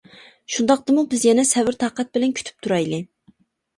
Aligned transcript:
شۇنداقتىمۇ 0.53 1.03
بىز 1.11 1.27
يەنە 1.29 1.45
سەۋر-تاقەت 1.51 2.11
بىلەن 2.17 2.35
كۈتۈپ 2.41 2.67
تۇرايلى! 2.67 3.03